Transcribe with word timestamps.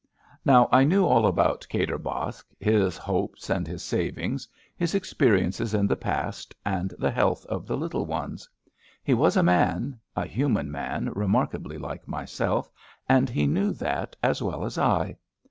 Now, 0.43 0.67
I 0.71 0.83
knew 0.83 1.05
all 1.05 1.27
about 1.27 1.67
Kadir 1.69 1.99
Baksh, 1.99 2.43
his 2.59 2.97
hopes 2.97 3.51
and 3.51 3.67
his 3.67 3.83
savings— 3.83 4.47
^his 4.81 4.95
experiences 4.95 5.75
in 5.75 5.85
the 5.85 5.95
past, 5.95 6.55
and 6.65 6.91
the 6.97 7.11
health 7.11 7.45
of 7.45 7.67
the 7.67 7.77
little 7.77 8.07
ones. 8.07 8.49
He 9.03 9.13
was 9.13 9.37
a 9.37 9.43
man— 9.43 9.99
a 10.15 10.25
human 10.25 10.71
man 10.71 11.11
remarkably 11.13 11.77
like 11.77 12.07
myself, 12.07 12.71
and 13.07 13.29
he 13.29 13.45
knew 13.45 13.73
that 13.73 14.15
as 14.23 14.41
well 14.41 14.65
as 14.65 14.79
I. 14.79 15.17